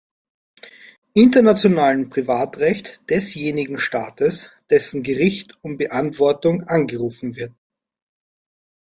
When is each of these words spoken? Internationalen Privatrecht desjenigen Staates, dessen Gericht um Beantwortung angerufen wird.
Internationalen 1.13 2.09
Privatrecht 2.09 3.01
desjenigen 3.07 3.77
Staates, 3.77 4.51
dessen 4.71 5.03
Gericht 5.03 5.59
um 5.61 5.77
Beantwortung 5.77 6.63
angerufen 6.63 7.35
wird. 7.35 7.53